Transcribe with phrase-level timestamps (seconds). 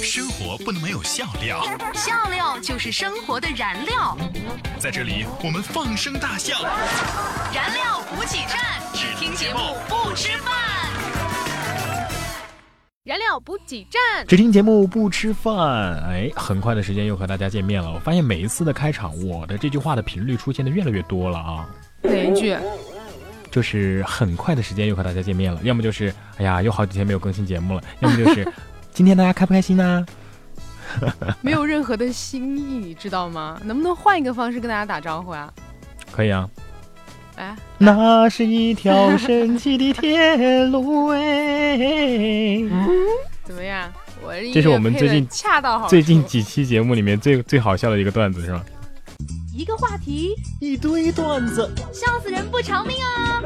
[0.00, 1.60] 生活不能没有笑料，
[1.92, 4.16] 笑料就是生活的燃料。
[4.78, 6.62] 在这里我们放声大笑，
[7.52, 8.58] 燃料补给站，
[8.94, 9.58] 只听节目
[9.88, 10.54] 不吃饭。
[13.02, 16.00] 燃料补给站，只听节目不吃饭。
[16.04, 17.92] 哎，很快的时间又和大家见面了。
[17.92, 21.68] 我发现每一次的开场，我的这句话的频率出现的越来越多了啊。
[22.02, 22.56] 哪一句？
[23.50, 28.46] 就是很快的时间又和大家见面了，要么就是哎呀，又好几天没有更新节目了，要么就是
[28.98, 30.04] 今天大家开不开心呢？
[31.40, 33.56] 没有任何的新意，你知道吗？
[33.62, 35.48] 能不能换一个方式跟大家打招呼啊？
[36.10, 36.50] 可以啊。
[37.36, 41.78] 哎，那是一条神奇的铁路哎。
[43.46, 43.88] 怎么样？
[44.20, 48.64] 我这是我们最近恰到好最近几期节目里面最最好笑的一个段子是吧？
[49.54, 53.42] 一个话题，一堆段子，笑死人不偿命啊！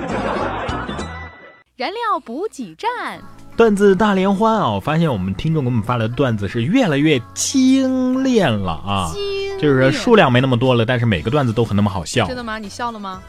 [1.77, 3.21] 燃料补给站，
[3.62, 4.69] 段子大联欢啊！
[4.69, 9.12] 我发现我们听众给我们发来的段子是越来越精炼了啊，
[9.61, 12.27] 就是数量没那么多了，但是每个段子都很那么好笑。
[12.27, 12.59] 真的吗？
[12.59, 13.23] 你笑了吗？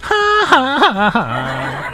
[0.00, 0.14] 哈
[0.46, 1.20] 哈哈哈！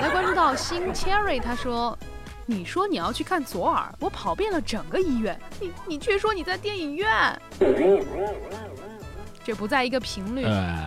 [0.01, 1.99] 来关注到新 Cherry，他说
[2.47, 7.11] ：“你说你要去看左耳，我跑遍了整个医院，你你却说你在电影院。”
[9.43, 10.45] 这不在一个频率。
[10.45, 10.87] 呃，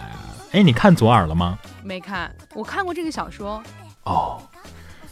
[0.53, 1.59] 哎，你看左耳了吗？
[1.83, 3.61] 没看，我看过这个小说。
[4.05, 4.41] 哦，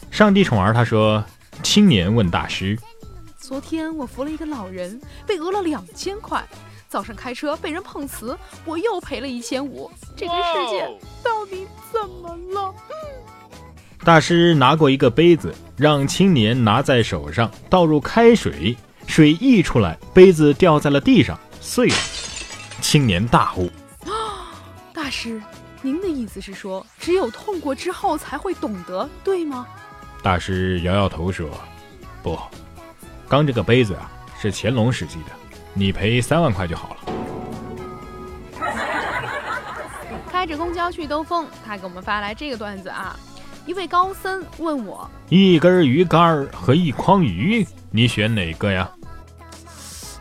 [0.09, 1.21] 上帝宠儿他说
[1.61, 2.77] ：“青年问大师，
[3.37, 6.43] 昨天我扶了一个老人，被讹了两千块。
[6.89, 9.89] 早上开车被人碰瓷，我又赔了一千五。
[10.17, 10.85] 这个世界
[11.23, 12.73] 到底怎么了？”
[14.03, 18.75] 大师拿过一个杯子，让青年拿在手上，倒入开水，
[19.07, 21.95] 水溢出来，杯子掉在了地上，碎了。
[22.81, 23.69] 青年大悟，
[24.91, 25.41] 大师，
[25.81, 29.67] 您的意思是说，只有痛过之后才会懂得，对吗？
[30.23, 31.49] 大师摇摇头说
[32.21, 32.37] ：“不，
[33.27, 35.31] 刚这个杯子啊，是乾隆时期的，
[35.73, 36.97] 你赔三万块就好了。
[40.31, 43.15] ”开着公交去兜风，他给我们发来这个段子啊，
[43.65, 48.89] 一位高僧问我：“一根鱼竿和一筐鱼，你选哪个呀？”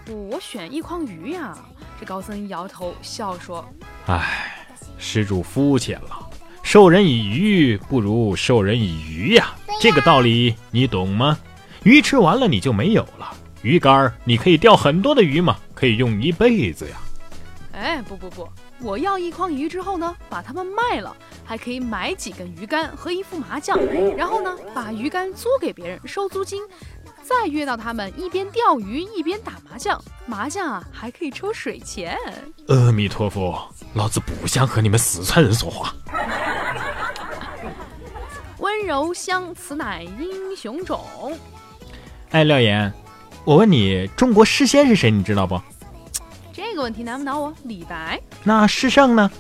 [0.08, 1.56] 我选一筐鱼呀。
[2.00, 3.62] 这高僧摇头笑说
[4.08, 4.66] ：“唉，
[4.96, 6.29] 施主肤浅了，
[6.70, 9.56] 授人以鱼不如授人以渔呀。
[9.80, 11.36] 这个道理你懂吗？
[11.82, 13.28] 鱼吃完了你就没有了，
[13.62, 16.96] 鱼竿你可以钓很多的鱼嘛，可以用一辈子呀。
[17.72, 18.48] 哎，不不不，
[18.82, 21.12] 我要一筐鱼之后呢，把它们卖了，
[21.44, 23.76] 还可以买几根鱼竿和一副麻将，
[24.16, 26.62] 然后呢，把鱼竿租给别人收租金。”
[27.22, 32.16] 再约到他们一边钓鱼一边打麻将，麻将啊还可以抽水钱。
[32.68, 35.94] 阿弥陀佛，老子不想和你们四川人说话。
[38.90, 41.00] 温柔香，此乃英雄种。
[42.32, 42.92] 哎，廖岩，
[43.44, 45.12] 我问你，中国诗仙是谁？
[45.12, 45.60] 你知道不？
[46.52, 47.54] 这个问题难不倒我。
[47.62, 48.20] 李白。
[48.42, 49.30] 那诗圣呢？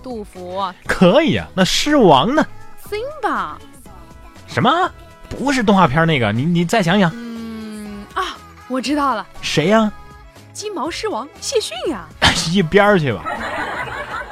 [0.00, 0.62] 杜甫。
[0.86, 1.48] 可以啊。
[1.54, 2.46] 那诗王呢
[2.88, 3.54] ？Simba。
[4.46, 4.88] 什么？
[5.28, 6.30] 不是动画片那个？
[6.30, 7.10] 你你再想想。
[7.12, 8.36] 嗯啊
[8.68, 9.92] 我知道了，谁呀？
[10.52, 12.06] 金毛狮王谢逊呀！
[12.52, 13.24] 一边儿去吧。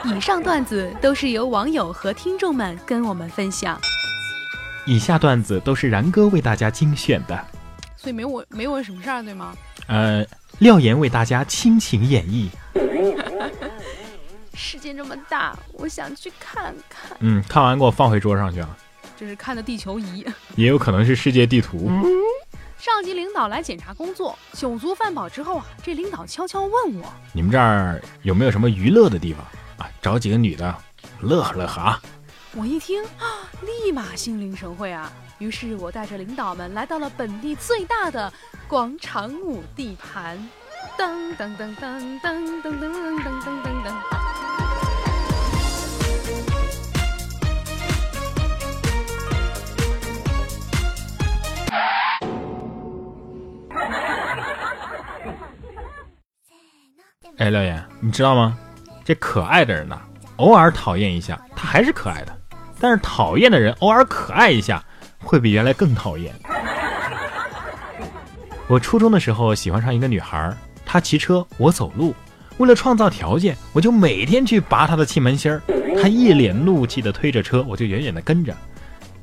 [0.05, 3.77] 以上段子都是由网友和听众们跟我们分享。
[4.85, 7.45] 以下段子都是然哥为大家精选的，
[7.97, 9.55] 所以没我没我什么事儿，对吗？
[9.87, 10.25] 呃，
[10.59, 12.49] 廖岩为大家倾情演绎。
[14.55, 17.17] 世界这么大，我想去看看。
[17.21, 18.77] 嗯，看完给我放回桌上去啊。
[19.17, 20.27] 这是看的地球仪，
[20.57, 21.91] 也有可能是世界地图。
[22.79, 29.45] 上级领导来检查工作，酒足饭饱之后啊，这领导悄悄问我：“你们这儿有没有什么娱乐的地方
[29.77, 29.89] 啊？
[30.03, 30.75] 找几个女的，
[31.21, 32.03] 乐呵乐呵啊！”
[32.55, 38.31] 我一听啊， 立马心领神会啊，于是我带着领导们来到了本地最大的
[38.69, 40.37] 广场舞地盘，
[40.99, 43.93] 噔噔噔噔噔噔噔噔噔噔噔。
[57.39, 58.59] 哎，廖岩，你知道吗？
[59.05, 59.99] 这可爱的人呢，
[60.37, 62.33] 偶尔讨厌一下，他还是可爱的；
[62.83, 64.83] 但是讨厌的人偶尔可爱一下，
[65.21, 66.35] 会比原来更讨厌。
[68.67, 70.53] 我初中的时候喜欢上一个女孩，
[70.85, 72.13] 她骑车，我走路。
[72.59, 75.63] 为了创造条件，我就每天去拔她的气门芯儿。
[76.03, 78.53] 她一脸怒气地推着车，我就远远地跟着。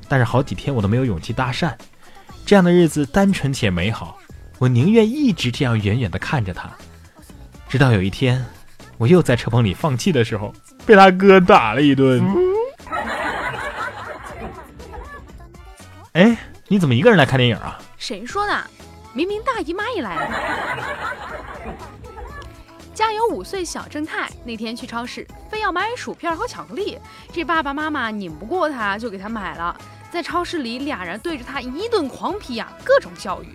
[0.08, 1.70] 但是好几天我都没有勇气搭讪。
[2.46, 4.16] 这样的日子单纯且美好，
[4.58, 6.70] 我宁愿一直这样远远地看着她。
[7.68, 8.42] 直到有一天，
[8.96, 10.50] 我又在车棚里放气的时候，
[10.86, 12.24] 被他哥打了一顿。
[16.12, 16.36] 哎，
[16.66, 17.78] 你怎么一个人来看电影啊？
[17.96, 18.64] 谁说的？
[19.12, 20.30] 明明大姨妈也来了。
[22.92, 26.98] 家有五岁小正太那天去超市，非要买薯片和巧克力，
[27.32, 29.76] 这爸爸妈妈拧不过他，就给他买了。
[30.10, 33.48] 在超市里，俩人对着他一顿狂批呀，各种教育。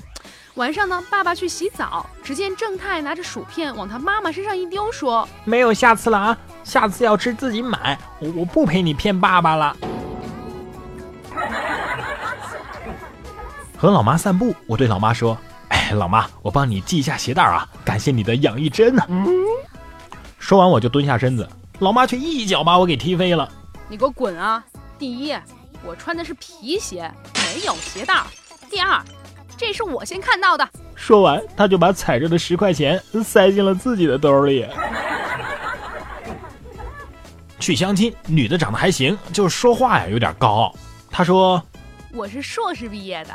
[0.53, 9.75] 晚上呢，爸爸去洗澡，只见正太拿着薯片往他妈妈身上一丢，说：“没有下次了啊，下次要吃自己买，我我不陪你骗爸爸了。”
[13.85, 15.37] 和老妈散步，我对老妈说
[15.69, 19.05] ：“哎，老妈，我帮你系一下鞋带啊，感谢你的养育之恩呢。”
[20.39, 21.47] 说完我就蹲下身子，
[21.77, 23.47] 老妈却一脚把我给踢飞了。
[23.87, 24.65] 你给我滚啊！
[24.97, 25.37] 第一，
[25.85, 27.11] 我穿的是皮鞋，
[27.53, 28.23] 没有鞋带。
[28.71, 28.99] 第二。
[29.55, 30.67] 这是我先看到的。
[30.95, 34.65] 说完，他就把踩着的十块钱塞进了自己的兜里。
[37.59, 40.75] 去相亲，女的长得还行，就是说话呀有点高傲。
[41.11, 41.61] 他说
[42.11, 43.33] ：“我是硕士毕业的。”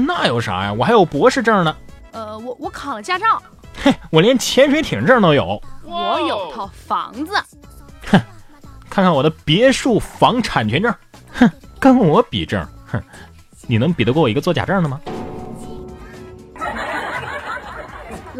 [0.00, 0.72] 那有啥呀？
[0.72, 1.76] 我还有博士证呢。
[2.12, 3.42] 呃，我我考了驾照。
[3.82, 5.60] 嘿，我连潜水艇证都有。
[5.84, 7.34] 我有套房子。
[8.06, 8.20] 哼，
[8.88, 10.94] 看看我的别墅房产权证。
[11.32, 12.66] 哼，跟我比证。
[12.86, 13.02] 哼，
[13.66, 15.00] 你能比得过我一个做假证的吗？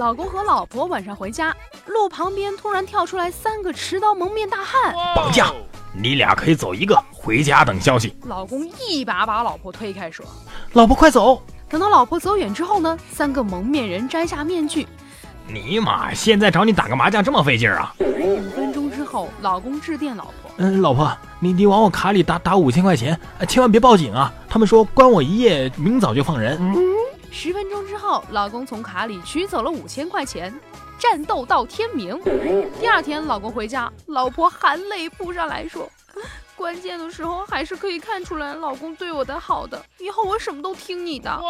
[0.05, 1.57] 老公和老婆晚上回家，
[1.87, 5.51] 路旁边突然跳出来三个持刀蒙面大汉，绑架！
[5.95, 8.15] 你俩可以走一个，回家等消息。
[8.27, 10.23] 老公一把把老婆推开，说
[10.75, 14.87] ：“老婆快走！”等到老婆走远之后呢，三个蒙面人摘下面具。
[15.49, 17.95] 尼玛，现在找你打个麻将这么费劲啊！
[18.01, 21.11] 五分钟之后，老公致电老婆：“嗯，老婆，
[21.41, 23.19] 你你往我卡里打打五千块钱，
[23.49, 24.31] 千万别报警啊！
[24.51, 26.61] 他们说关我一夜，明早就放人。”
[27.35, 30.55] 十分钟之后，老公从卡里取走了五千块钱，
[31.01, 32.19] 战斗到天明。
[32.81, 35.91] 第二天，老公回家，老婆含泪扑上来说
[36.55, 41.43] ：“关键的时候还是可以看出来老公对我的好的，以后我什么都听你的。”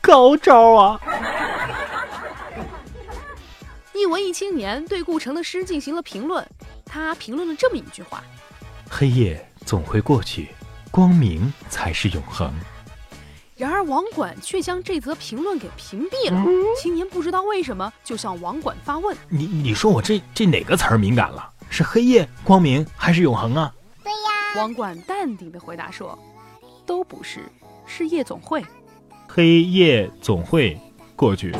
[0.00, 1.00] 高招啊！
[3.92, 6.44] 一文艺青年对顾城的诗进行了评论，
[6.86, 8.24] 他评论了这么一句话
[8.90, 10.48] ：“黑夜总会过去，
[10.90, 12.50] 光明才是永恒。”
[13.56, 16.42] 然而网管却将这则评论给屏蔽了。
[16.80, 21.50] 青年不知道为什么，就向网管发问：“你你说我这这哪个词儿敏感了？
[21.70, 23.72] 是黑夜、光明还是永恒啊
[24.02, 24.16] ？”“对呀。”
[24.56, 26.18] 网管淡定的回答说
[26.86, 27.40] ：“都不是，
[27.86, 28.64] 是夜总会。
[29.28, 30.78] ”“黑夜总会
[31.14, 31.52] 过去。”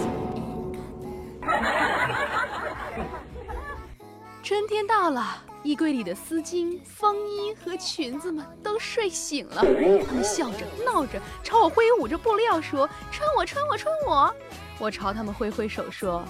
[4.43, 5.43] 春天到了。
[5.63, 9.65] 衣柜里的丝巾、风衣和裙子们都睡醒了，
[10.07, 14.35] 他们笑着、闹着，朝我挥舞着布料说：“穿我，穿我，穿我！”
[14.81, 16.25] 我朝他们挥挥手说：“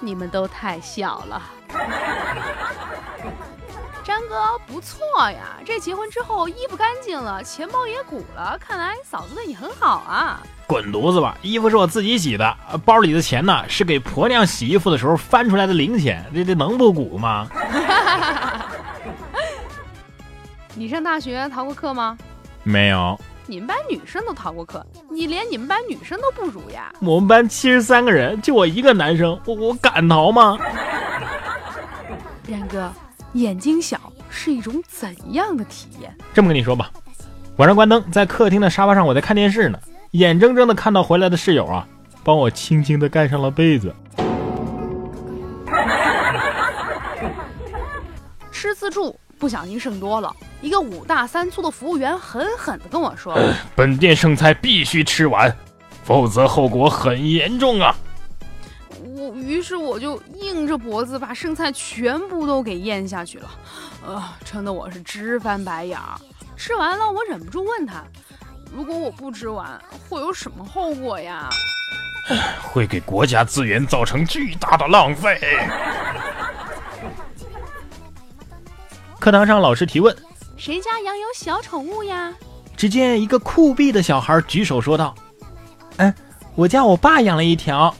[0.00, 1.42] 你们都太小了。”
[4.02, 4.98] 张哥不错
[5.30, 10.40] 呀，这结婚之后衣服干净了，钱包也鼓了，看来嫂子对你很好啊。
[10.66, 11.36] 滚犊子吧！
[11.42, 17.46] 衣服是我自己洗的，包里的钱呢是给婆娘洗衣服的时候翻出来的零钱，这这能不鼓吗？
[20.80, 22.16] 你上大学逃过课吗？
[22.62, 23.20] 没有。
[23.44, 26.90] 你们班女生都逃过课，你连你们班女生都不如呀？
[27.00, 30.58] 我们班七十三个人，就我一个男生，我我敢逃吗？
[32.48, 32.90] 然哥，
[33.34, 34.00] 眼睛小
[34.30, 36.16] 是一种怎样的体验？
[36.32, 36.90] 这么跟你说吧，
[37.56, 39.78] 晚上关灯，在客厅的沙发上，我在看电视呢，
[40.12, 41.86] 眼睁睁的看到回来的室友啊，
[42.24, 43.94] 帮我轻轻的盖上了被子。
[48.50, 49.14] 吃自助。
[49.40, 53.34] 不小心剩多了，一个五大三粗的服务员狠狠地跟我说
[53.74, 55.50] ：“本店剩菜必须吃完，
[56.04, 57.96] 否则后果很严重啊！”
[59.02, 63.50] 我于是我就硬着脖子把剩菜全部都给咽下去了，
[64.06, 65.98] 呃，撑得我是直翻白眼。
[66.54, 68.04] 吃完了，我忍不住问他
[68.76, 71.48] ：“如果我不吃完，会有什么后果呀？”
[72.62, 75.40] 会给国家资源造成巨大的浪费。
[79.20, 80.16] 课堂上，老师提问
[80.56, 82.32] ：“谁家养有小宠物呀？”
[82.74, 85.14] 只见一个酷毙的小孩举手说道
[85.98, 86.14] ：“哎，
[86.54, 87.94] 我家我爸养了一条。”“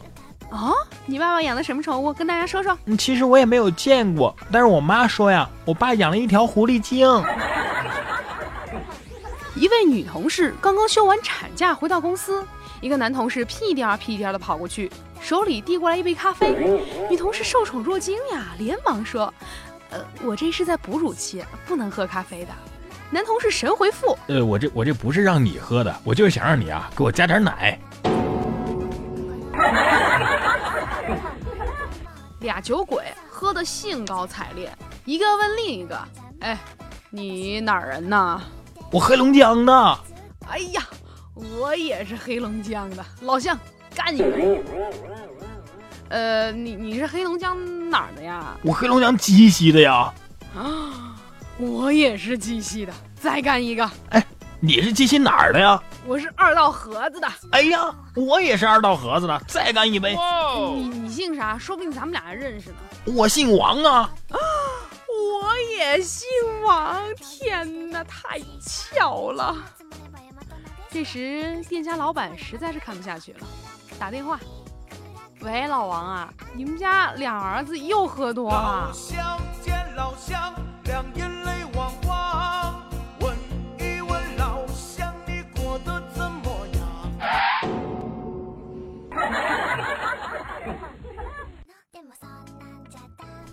[0.49, 0.75] 哦，
[1.05, 2.11] 你爸爸养的什么宠物？
[2.11, 2.77] 跟大家说说。
[2.99, 7.07] ”“其实我也没有见过，但是我妈说呀，我爸养了一条狐狸精。
[9.55, 12.43] ”一位女同事刚刚休完产假回到公司，
[12.81, 16.81] 一个男同事屁颠儿屁颠儿的跑过去，手里递过来一杯咖啡。
[17.11, 19.33] 女同事受宠若惊呀，连忙说。
[19.91, 22.51] 呃，我这是在哺乳期，不能喝咖啡的。
[23.11, 27.79] 男同事神回复：呃，我这我这不是让你喝的，我就是想让你啊，给我加点奶。
[32.41, 34.73] 俩酒鬼喝得兴高采烈，
[35.05, 35.99] 一个问另一个：
[36.41, 36.59] 哎，
[37.11, 38.41] 你哪儿人呢？
[38.91, 39.99] 我黑龙江的。
[40.49, 40.83] 哎呀，
[41.35, 43.59] 我也是黑龙江的，老乡，
[43.95, 44.63] 干你们。
[46.11, 47.57] 呃，你你是黑龙江
[47.89, 48.57] 哪儿的呀？
[48.63, 50.13] 我黑龙江鸡西的呀。
[50.55, 51.17] 啊，
[51.57, 52.93] 我也是鸡西的。
[53.15, 53.89] 再干一个。
[54.11, 54.27] 哎，
[54.59, 55.81] 你是鸡西哪儿的呀？
[56.05, 57.29] 我是二道河子的。
[57.53, 59.41] 哎呀，我也是二道河子的。
[59.47, 60.17] 再干一杯。
[60.75, 61.57] 你你姓啥？
[61.57, 62.77] 说不定咱们俩还认识呢。
[63.05, 64.11] 我姓王啊。
[64.31, 64.39] 啊，
[65.07, 66.27] 我也姓
[66.67, 67.01] 王。
[67.17, 69.57] 天哪，太巧了。
[70.91, 73.47] 这时，店家老板实在是看不下去了，
[73.97, 74.41] 打电话。
[75.43, 78.93] 喂，老王啊，你们家两儿子又喝多了。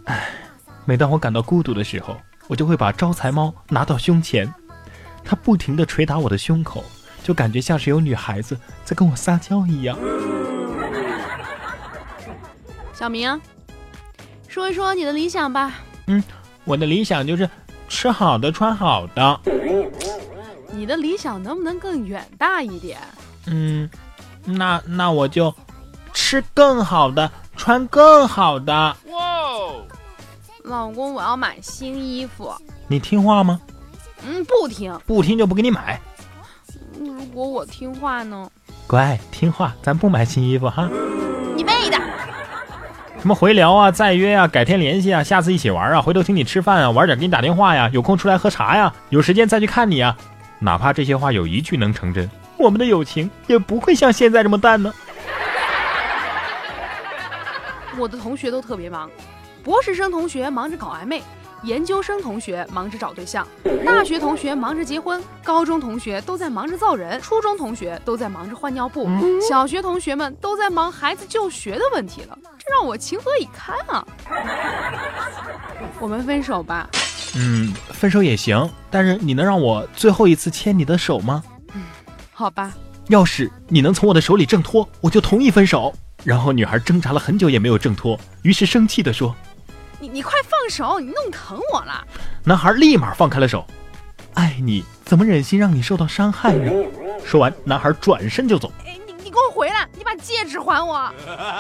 [0.06, 0.30] 唉，
[0.86, 2.18] 每当我感到孤独的时候，
[2.48, 4.54] 我就会把招财猫拿到胸前，
[5.24, 6.84] 它不停地捶打我的胸口，
[7.24, 9.98] 就感觉像是有女孩子在跟我撒娇一样。
[12.98, 13.40] 小明，
[14.48, 15.72] 说一说你的理想吧。
[16.08, 16.24] 嗯，
[16.66, 17.48] 我的理想就是
[17.88, 19.40] 吃好的，穿好的。
[20.72, 22.98] 你的理想能不能更远大一点？
[23.46, 23.88] 嗯，
[24.46, 25.54] 那那我就
[26.12, 28.74] 吃更好的，穿更好的。
[28.74, 29.84] 哇哦！
[30.64, 32.52] 老公，我要买新衣服。
[32.88, 33.62] 你听话吗？
[34.26, 35.00] 嗯，不听。
[35.06, 36.02] 不听就不给你买。
[37.00, 38.50] 如果我听话呢？
[38.88, 40.90] 乖，听话，咱不买新衣服哈。
[41.56, 42.08] 你妹的！
[43.28, 50.16] 什么回聊啊，再约啊，改天联系啊，下次一起玩啊，回头请你吃饭啊，晚点给你打电话呀，有空出来喝茶呀，有时间再去看你啊。
[50.60, 54.94] 哪怕这些话有一句能成真，我们的友情也不会像现在这么淡呢。
[57.98, 59.10] 我的同学都特别忙，
[59.62, 61.22] 博士生同学忙着搞暧昧，
[61.64, 63.48] 研究生同学忙着找对象，
[63.86, 69.10] 大学同学忙着结婚，高中同学都在忙着造人，初中同学都在忙着换尿布，
[69.42, 72.38] 小学同学们都在忙孩子就学的问题了。
[72.58, 74.08] 这让我情何以堪啊！
[76.00, 76.90] 我们分手吧。
[77.36, 81.44] 嗯，分手也行，但是你能让我最后一次牵你的手吗？
[81.74, 81.84] 嗯，
[82.34, 82.72] 好吧。
[83.10, 85.94] 要是你能从我的手里挣脱，我就同意分手。
[86.24, 89.34] 然后女孩挣扎了很久也没有挣脱，于是生气地说
[90.00, 92.06] ：“你你快放手，你弄疼我了。”
[92.44, 93.66] 男孩立马放开了手。
[94.34, 96.72] 爱你怎么忍心让你受到伤害呢？
[97.26, 98.72] 说完，男孩转身就走。
[98.86, 99.88] 哎，你你给我回来！
[99.98, 101.12] 你把戒指还我。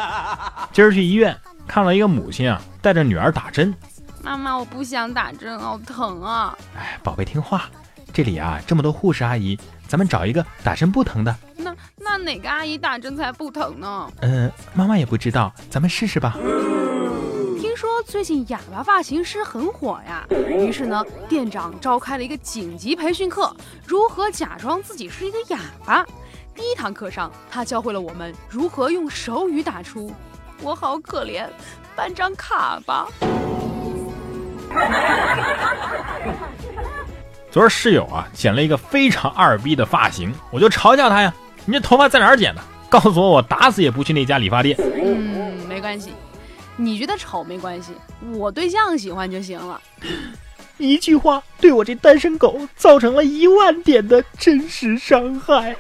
[0.72, 1.36] 今儿去医院
[1.68, 3.74] 看了一个母亲啊，带着女儿打针。
[4.22, 6.56] 妈妈，我不想打针，好疼啊！
[6.76, 7.66] 哎，宝贝听话，
[8.14, 11.36] 这里啊这么多护士阿姨，咱们找一个打针不疼的。
[11.56, 14.12] 那那哪个阿姨打针才不疼呢？
[14.22, 16.36] 嗯，妈妈也不知道，咱们试试吧。
[16.38, 17.27] 听
[17.78, 23.56] 说最近哑巴发型师很火呀，于是呢，店长召开了一个紧急培训课，
[23.86, 26.04] 如何假装自己是一个哑巴。
[26.56, 30.12] 第一堂课上，他教会了我们如何用手语打出
[30.64, 31.48] “我好可怜”，
[31.96, 33.08] 办张卡吧。
[37.52, 41.32] 昨儿室友啊剪了一个非常二逼的发型，我就嘲笑他呀
[41.66, 42.62] ：“你这头发在哪儿剪的？
[42.90, 46.12] 告诉我，我打死也不去那家理发店。”嗯，没关系，
[46.78, 47.92] 你觉得丑没关系，
[48.34, 49.82] 我对象喜欢就行了。
[50.78, 55.76] 一句话对我这单身狗造成了一万点的真实伤害。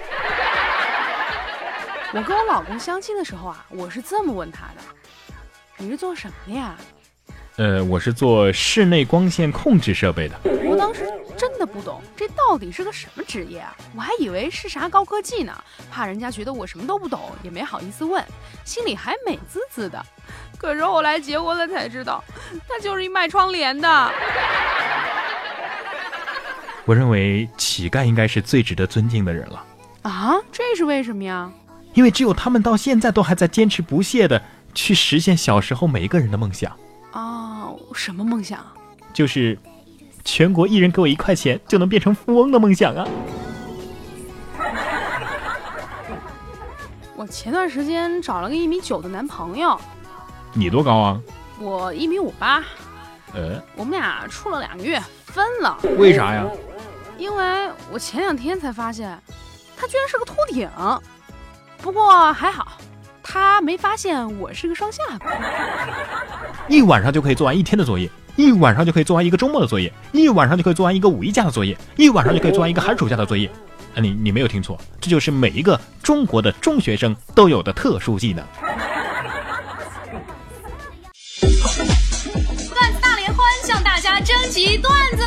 [2.13, 4.81] 我跟我老公相亲的时候啊，我是这么问他的
[5.77, 6.75] ：“你是做什么的呀？”
[7.57, 10.39] 呃，我是做室内光线控制设备的。
[10.63, 15.51] 我当时真的不懂这到底是个什么职业啊，我还以为是啥高科技呢，
[15.91, 18.23] 怕人家觉得我什么都不懂，也没好意思问，
[18.63, 20.05] 心里还美滋滋的。
[20.55, 22.23] 可是后来结婚了才知道，
[22.67, 24.11] 他就是一卖窗帘的。
[26.85, 29.65] 我认为乞丐应该是最值得尊敬的人了。
[30.03, 31.51] 啊，这是为什么呀？
[31.95, 34.39] 因为只有他们到现在都还在坚持不懈的
[34.75, 36.71] 去实现小时候每一个人的梦想。
[37.97, 38.63] 哦，什么梦想？
[39.11, 39.57] 就是
[40.23, 43.07] 全国一人给我一块钱就能变成富翁的梦想啊！
[47.17, 49.79] 我前段时间找了个一米九的男朋友。
[50.53, 51.19] 你多高啊？
[51.59, 52.63] 我一米五八。
[53.33, 55.75] 呃，我们俩处了两个月，分了。
[55.97, 56.45] 为啥呀？
[57.17, 59.19] 因为我前两天才发现，
[59.75, 60.69] 他居然是个秃顶。
[61.79, 62.73] 不过还好，
[63.29, 65.25] 他没发现我是个双下巴。
[66.69, 73.49] 一晚上就可以做完一天的作业，一晚上就可以做完一个周末的作业，一晚上就可以做完一个五一假的作业，一晚上就可以做完一个寒暑假的作业。
[73.95, 78.45] 啊，你你没有听错，这就是每一个中国的中学生都有的特殊技能。
[81.41, 85.26] 段子大联欢向大家征集段子啦！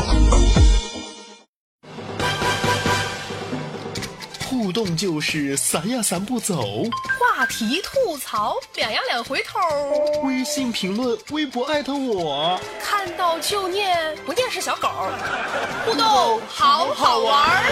[4.71, 6.63] 互动就是散呀散不走，
[7.19, 9.59] 话题吐槽，两呀两回头。
[10.23, 14.87] 微信评论，微博艾特我，看到就念，不念是小狗。
[15.85, 17.65] 互动好好玩，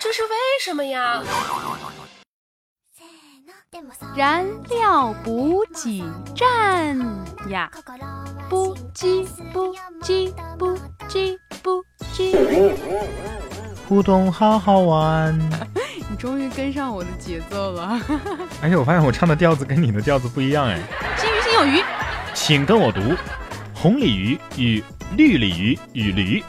[0.00, 0.30] 这是为
[0.64, 1.22] 什么呀？
[4.16, 6.02] 燃料补给
[6.34, 6.98] 站
[7.50, 7.70] 呀，
[8.48, 10.32] 补给补给
[13.92, 15.38] 互动好好玩，
[16.08, 18.00] 你终于跟上我的节奏了。
[18.62, 20.80] 而且我发现我唱的调子跟你的调子不一样哎。
[21.20, 21.84] 金鱼心有鱼，
[22.32, 23.02] 请跟我读
[23.74, 24.82] 红鲤鱼与
[25.14, 26.42] 绿鲤鱼与驴。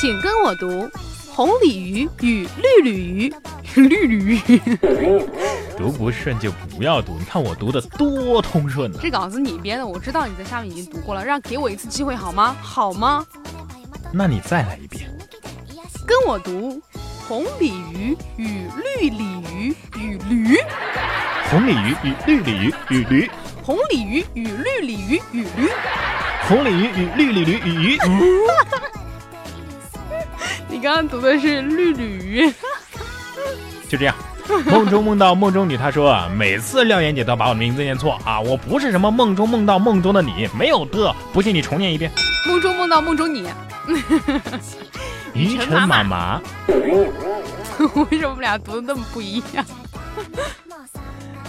[0.00, 0.88] 请跟我读
[1.28, 3.34] 红鲤鱼与绿鲤鱼，
[3.74, 4.70] 绿鲤鱼。
[5.76, 9.00] 读不顺就不要读，你看我读的多通顺呢。
[9.02, 12.54] 这稿子你编的，我知道你在下面已经读过了，让给我一次机会好吗？
[12.62, 13.26] 好吗？
[14.12, 15.10] 那你再来一遍。
[16.06, 16.80] 跟我读
[17.26, 18.68] 红鲤鱼与
[19.00, 20.56] 绿鲤鱼与驴。
[21.50, 23.30] 红鲤鱼与绿鲤鱼与驴。
[23.64, 25.68] 红鲤鱼与绿鲤鱼与驴。
[26.48, 27.98] 红鲤鱼与绿鲤鱼与驴。
[30.70, 32.54] 你刚刚读的是绿鲤鱼。
[33.90, 34.14] 就这样，
[34.66, 42.12] 梦中梦到梦中女，她说啊，每次廖岩姐都把我的名字念错啊，我不是什么梦中梦到梦中的你，没有的，不信你重念一遍。
[42.46, 43.48] 梦中梦到梦中你。
[45.36, 49.62] 于晨妈妈，为什么我们俩读的那么不一样？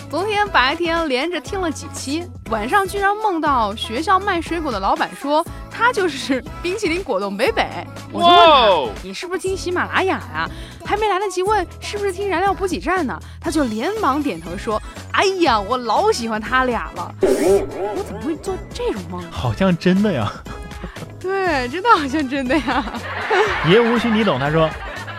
[0.10, 7.65] 昨天白天连着听了几期，晚上居然梦到学校卖水果的老板说他就是冰淇淋果冻北北。
[8.12, 10.50] 我就问他，你是不是听喜马拉雅呀？
[10.86, 19.22] 还没来得及问是不是听燃料补给站呢，他就连忙点头说：“哎呀，我老喜欢他俩了。”我怎么会做这种梦？
[19.31, 20.31] 好像真的呀。
[21.20, 22.83] 对，真的好像真的呀。
[23.70, 24.40] 爷无需你懂。
[24.40, 24.70] 他说：“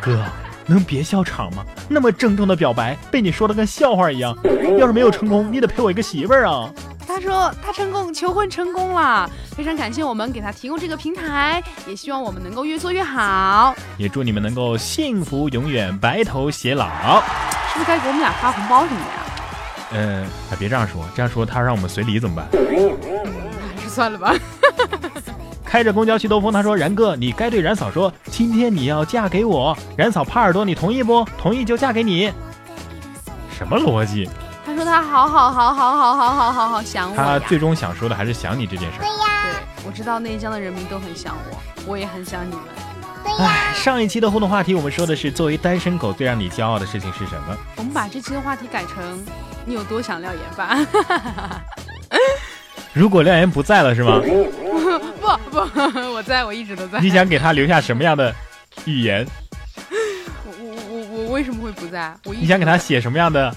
[0.01, 0.25] 哥，
[0.67, 1.65] 能别笑场吗？
[1.89, 4.37] 那么郑重的表白被你说的跟笑话一样。
[4.79, 6.71] 要是没有成功，你得陪我一个媳妇儿啊。”
[7.09, 13.75] 他说他成功求婚成功了，非常感谢我们给他提供这个平台，也希望我们能够越做越好。
[13.97, 16.87] 也祝你们能够幸福永远，白头偕老。
[17.73, 19.13] 是不是该给我们俩发红包什么的呀？
[19.93, 20.27] 嗯，
[20.59, 22.47] 别这样说，这样说他让我们随礼怎么办？
[22.53, 24.35] 还 是算了吧。
[25.69, 29.77] 开着公交去兜风，他说：“然哥，你该对然嫂说，今天你要嫁给我。
[29.99, 31.23] 然嫂怕耳朵，你同意不？
[31.37, 32.33] 同意就嫁给你。”
[33.53, 34.27] 什么逻辑？
[34.65, 37.17] 他说他好好好好好好好好好想我。
[37.17, 38.99] 他最终想说的还是想你这件事。
[38.99, 39.45] 对呀，
[39.77, 42.65] 对，我知道内江的人民都很想我，我也很想你们。
[43.23, 43.73] 对呀。
[43.75, 47.55] 上一期的互动话题，我们说的是作为单身狗最让你骄傲的事情是什么？
[47.77, 49.23] 我们把这期的话题改成
[49.67, 50.79] 你有多想廖岩吧。
[52.99, 54.21] 如果廖岩不在了，是吗？
[54.21, 55.59] 不 不，
[56.13, 56.99] 我在我一直都在。
[56.99, 58.35] 你想给他留下什么样的
[58.87, 59.25] 语言？
[60.45, 62.13] 我我我我为什么会不在？
[62.25, 63.55] 我你想给他写什么样的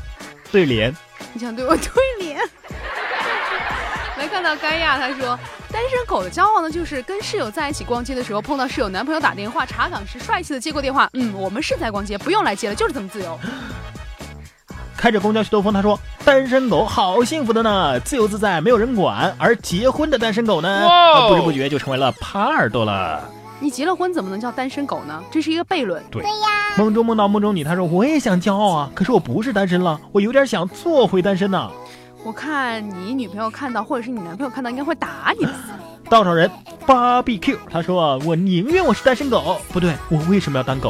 [0.52, 0.96] 对联？
[1.34, 2.40] 你想对我对联？
[4.20, 5.40] 来看到甘亚，他说
[5.72, 13.40] 单身狗的骄傲呢，就是跟室友在一起逛街的时候，碰到室友男朋友打电话查岗时，帅气的接过电话，嗯，我们是在逛街，不用来接了，就是这么自由。
[14.96, 19.34] 开着公交去兜风，他说：“单身狗好幸福的呢，自由自在，没有人管。
[19.38, 20.88] 而结婚的单身狗呢，
[21.28, 23.22] 不知不觉就成为了耙耳朵了。
[23.60, 25.22] 你结了婚怎么能叫单身狗呢？
[25.32, 26.04] 这是一个悖论。
[26.12, 26.30] 对呀。
[26.78, 31.70] 梦中梦到梦中你，他说我也想骄傲啊，可是我不是单身了，我有点想做回单身呢。
[32.24, 35.52] 我看你女朋友看到，或者是你男朋友看到，应该会打你吧。
[36.10, 36.50] 稻草人
[36.86, 40.90] 芭比 Q，他说我宁愿我是单身狗，不对，我为什么要当狗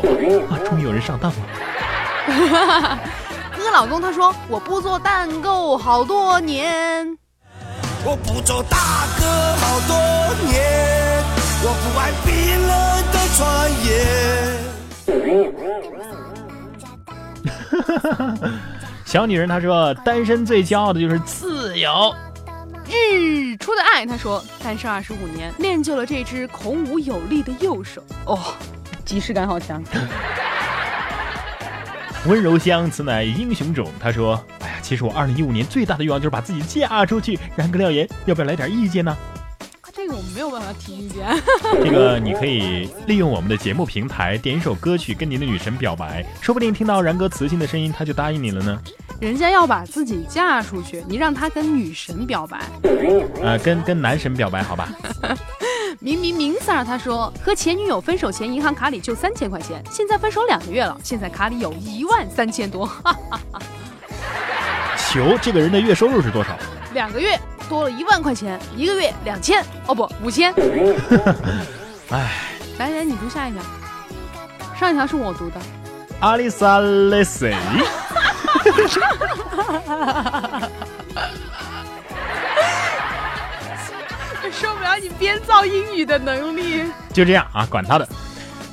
[0.50, 0.60] 啊？
[0.66, 3.00] 终于有人上当了。
[3.72, 7.18] 哥老公他说我不做蛋糕好多年，
[8.04, 9.96] 我不做大哥好多
[10.46, 11.24] 年，
[11.64, 12.28] 我不爱冰
[12.68, 12.70] 冷
[13.14, 13.90] 的传言。
[19.06, 22.14] 小女人她说单身最骄傲的就是自由。
[22.90, 28.04] 日出的爱她说单身二十五年，练就了这只孔武有力的右手。
[28.26, 28.38] 哦，
[29.06, 29.82] 即视感好强。
[32.28, 33.88] 温柔乡，此乃英雄冢。
[34.00, 37.40] 他说：“哎呀，其实我二零一五年最大的愿望就是把自己嫁出去。
[37.56, 39.18] 然哥廖岩，要不要来点意见呢？”
[39.94, 41.26] 这个我们没有办法提意见。
[41.84, 48.80] 这个你可以利用我们的节目平台点一首歌曲跟您的女神表白，说不定听到然哥磁性的声音，他就答应你了呢。
[49.20, 52.62] 人家要把自己嫁出去，你让他跟女神表白。
[53.42, 54.90] 呃，跟跟男神表白好吧？
[56.04, 63.60] 明明明 Sir 他说和前女友分手前银行卡里就三千块钱，现在分手两个月了，现在卡里有一万三千多，哈哈哈。
[64.98, 66.58] 求这个人的月收入是多少？
[66.96, 70.52] 两个月多了一万块钱，一个月两千，哦不五千。
[72.10, 72.32] 哎，
[72.80, 73.62] 来来，你读下一条，
[74.80, 75.62] 上一条是我读的。
[76.22, 77.54] 阿丽萨雷塞。
[84.52, 86.84] 受不了你编造英语的能力。
[87.14, 88.08] 就这样啊，管他的。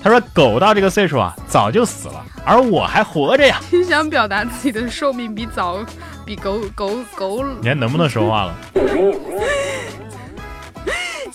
[0.03, 5.85] 他说：“狗到这个岁数啊，早就死了，而我还活着呀。”你想表达自己的寿命比早，
[6.25, 7.45] 比狗狗狗？
[7.61, 8.55] 你还能不能说话了？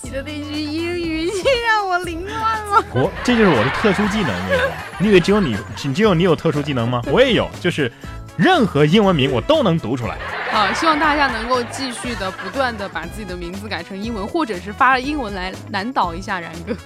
[0.02, 2.82] 你的那句英语竟让我凌乱了。
[2.94, 4.32] 我这就是我的特殊技能，
[4.98, 7.02] 你以为只有你，只有你有特殊技能吗？
[7.12, 7.92] 我也有，就是
[8.36, 10.16] 任何英文名我都能读出来。
[10.50, 16.76] 好，希望大家能够继续的不断的把自己的名字改成英文，或者是发英文来难倒一下然哥。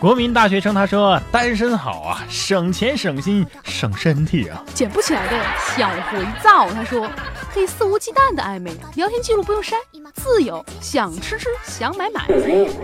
[0.00, 4.62] 国民大学生他说单身好啊，省钱省心省身体啊。
[4.72, 5.36] 捡不起来的
[5.76, 7.10] 小肥皂他说
[7.52, 9.76] 可以肆无忌惮的暧昧，聊天记录不用删，
[10.14, 12.22] 自由，想吃吃想买买。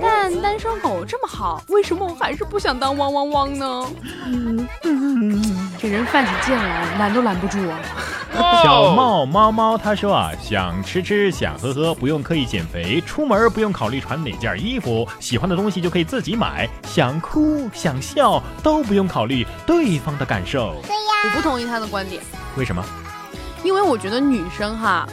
[0.02, 3.86] 但单身狗这么好，为什么我还是不想当汪汪汪呢？
[5.78, 7.78] 这人犯起贱来拦都拦不住啊。
[8.62, 20.74] 小帽猫猫他说啊，想吃吃想喝喝，不用刻意减肥，出门不用考虑穿哪件衣服，喜欢的东西就可以自己买，想哭想笑都不用考虑对方的感受。
[20.82, 22.22] 对呀，我不同意他的观点。
[22.56, 22.84] 为什么？
[23.62, 25.06] 因为我觉得女生哈，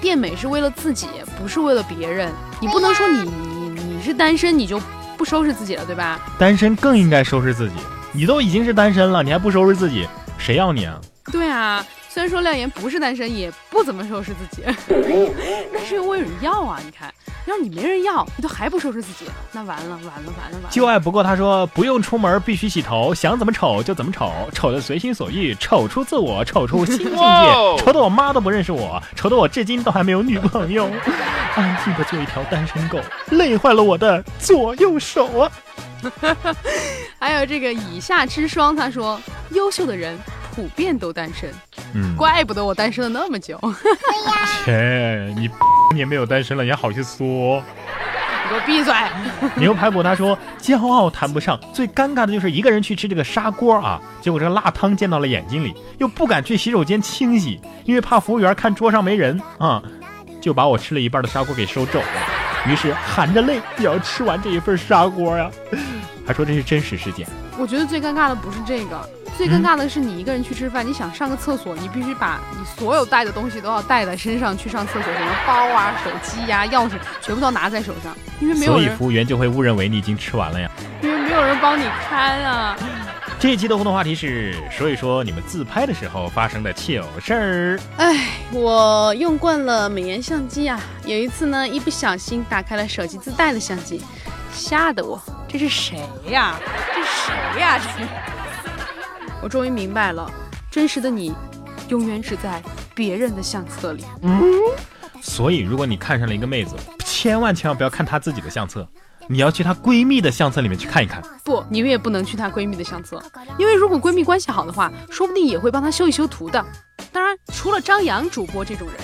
[0.00, 1.06] 变美是为了自己，
[1.38, 2.30] 不是为了别人。
[2.60, 4.80] 你不能说你你你是单身你就
[5.16, 6.20] 不收拾自己了，对吧？
[6.38, 7.76] 单身更应该收拾自己。
[8.12, 11.00] 你都已经是单身了，你还不收拾自己，谁要你啊？
[11.32, 11.84] 对啊。
[12.18, 14.64] 虽然说廖岩不是单身，也不怎么收拾自己，
[15.72, 16.80] 但是又有人要啊！
[16.84, 17.14] 你看，
[17.46, 20.68] 要是你没人要，你都还不收拾自己，那完了完了完了完了！
[20.68, 27.16] 旧爱不过他说不用出门必须洗头，想怎么丑就怎么丑，丑的随心所欲，丑出自我，丑出新境界，
[27.78, 30.90] 丑的我妈都不认识我，丑的我至今都还没有女朋友，
[31.54, 32.98] 安静的做一条单身狗，
[33.30, 35.52] 累坏了我的左右手啊！
[37.20, 40.18] 还有这个以下之霜，他说优秀的人。
[40.58, 41.48] 普遍都单身，
[41.94, 43.56] 嗯，怪不得我单身了那么久。
[43.62, 43.70] 对
[44.26, 45.48] 呀， 切，你
[45.94, 47.62] 你没有单身了，你还好意思说？
[48.42, 48.92] 你给我闭嘴！
[49.54, 59.80] 牛排骨他说，骄傲谈不上，最尴尬的就是一个人去吃这个砂锅啊，结果这个辣汤溅到了眼睛里，又不敢去洗手间清洗，因为怕服务员看桌上没人啊，
[60.40, 62.06] 就把我吃了一半的砂锅给收走了。
[62.66, 65.48] 于是含着泪也要吃完这一份砂锅呀。
[66.26, 67.24] 还说这是真实事件。
[67.56, 69.08] 我觉得最尴尬的不是这个。
[69.38, 80.68] 最尴尬的是，你一个人去吃饭，你想上个厕所，你必须把你所有带的东西都要带在身上去上厕所，什么包啊、手机呀、钥匙，全部都拿在手上，因为没有人，所以服务员就会误认为你已经吃完了呀。
[81.02, 82.76] 因为没有人帮你看啊。
[83.38, 87.80] 这一期的互动话题是说一说你们自拍的时候发生的糗事儿。
[87.96, 94.02] 哎，我用惯了美颜相机啊，有一次呢，一不小心打开了手机自带的相机，
[94.52, 96.56] 吓得我，这是谁呀？
[96.92, 97.08] 这是
[97.54, 97.78] 谁呀？
[97.78, 98.27] 这。
[99.42, 100.30] 我终于明白了，
[100.70, 101.34] 真实的你，
[101.88, 102.62] 永远只在
[102.94, 104.04] 别人的相册里。
[104.22, 104.42] 嗯，
[105.22, 106.74] 所以如果你看上了一个妹子，
[107.04, 108.86] 千万千万不要看她自己的相册，
[109.28, 111.22] 你要去她闺蜜的相册里面去看一看。
[111.44, 113.22] 不，你们也不能去她闺蜜的相册，
[113.58, 116.64] 因为如果闺蜜关系好的话，说不定也会帮她修一修图的。
[117.12, 118.96] 当然，除了张扬主播这种人。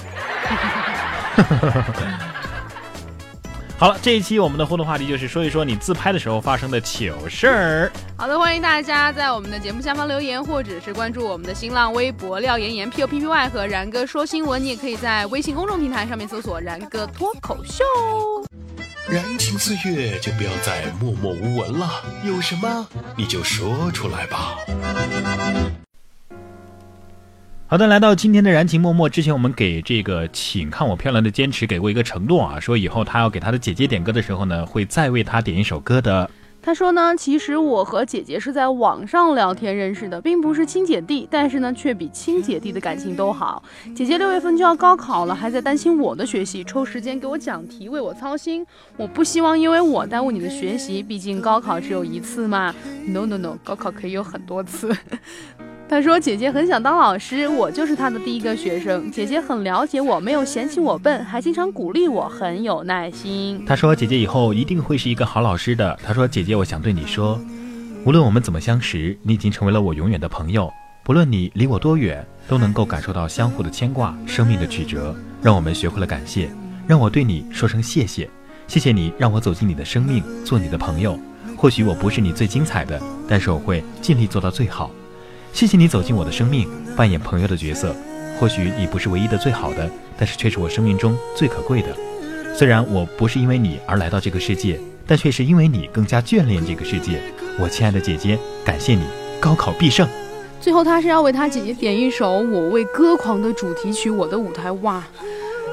[3.85, 7.93] 好了，这一期我们的互动话题就是说一说你自拍的时候发生的糗事儿。
[8.17, 14.65] 好的，欢迎大家在我们的节目下方留言，或者是关注我们的新浪微博廖妍妍 P O P P Y 和然哥说新闻。
[14.65, 17.85] 你也可以在微信公众平台上面搜索然哥脱口秀。
[19.07, 21.91] 燃情岁月就不要再默默无闻了，
[22.25, 24.55] 有什么你就说出来吧。
[27.75, 36.31] 好的，来到今天的燃情默默之前，我们给这个请看我漂亮的坚持给过一个承诺啊，说以后他要给他的姐姐点歌的时候呢，会再为他点一首歌的。
[36.63, 43.61] 他说呢，其实我和姐姐是在网上聊天认识的，并不是亲姐弟，但是呢，却比亲姐弟的感情都好。
[43.93, 48.65] 姐姐六月份就要高考了，还在担心我的学习，抽时间给我讲题，为我操心。
[48.97, 52.73] 我不希望因为我耽误你的学习，毕竟高考只有一次嘛。
[53.09, 54.97] No No No，高考可以有很多次。
[55.95, 59.09] 他说：“姐姐很想当老师，我就是她的第一个学生。
[59.13, 67.41] 姐姐很了解我，没有嫌弃我笨，还经常鼓励我，很有耐心。”他说：“姐姐以后一定会是一个好老师的。”他说：“姐姐，我想对你说，
[68.05, 70.69] 无论我们怎么相识，你已经成为了我永远的朋友。
[71.05, 76.51] 不论你离我多远，都能够感受到相互的牵挂，生命的曲折，让我们学会了感谢。
[76.89, 78.29] 让我对你说声谢谢，
[78.67, 81.17] 谢谢你让我走进你的生命，做你的朋友。
[81.57, 84.91] 或许我不是你最精彩的，但是我会尽力做到最好。
[85.55, 87.95] 谢谢你走进我的生命，扮演朋友的角色。
[88.41, 89.89] 或许你不是唯一的最好的，
[90.19, 91.95] 但是却是我生命中最可贵的。
[92.57, 97.21] 虽然我不是因为你而来到这个世界，但却是因为你更加眷恋这个世界。
[97.57, 99.05] 我亲爱的姐姐，感谢你
[99.39, 100.09] 高考必胜。
[100.61, 104.71] 最后，他是要为他姐姐点一首《我为歌狂》的主题曲《我的舞台》。
[104.81, 105.05] 哇，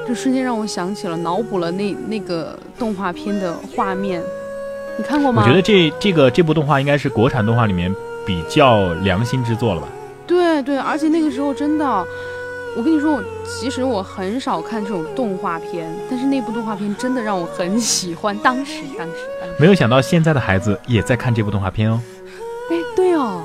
[0.06, 4.22] 这瞬间让我想起了，脑补了那那个动画片的画面。
[4.96, 5.42] 你看过吗？
[5.42, 7.92] 我觉得这这个这部动画应该是国产动画里面
[8.26, 9.88] 比较良心之作了吧？
[10.26, 11.84] 对对，而且那个时候真的，
[12.76, 18.36] 我跟你说，我其实我很少看这种动画片，但是那部动画片真的让我很喜欢。
[18.38, 22.00] 当时，当时，当时没有想到现在的孩子也在看这部动画片哦。
[22.70, 23.42] 哎，对哦，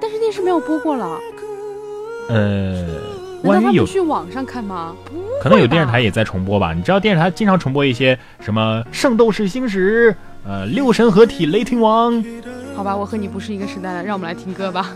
[0.00, 1.18] 但是电视没有播过了。
[2.28, 2.72] 呃，
[3.42, 4.94] 难道他万一有不去网上看吗？
[5.40, 6.72] 可能有电视台也在重播吧？
[6.72, 10.10] 你知道电视台经常重播一些什么《圣斗士星矢》
[10.44, 12.12] 呃，《六神合体雷霆王》。
[12.78, 14.94] 好吧，我和你不是一个时代的，让我们来听歌吧。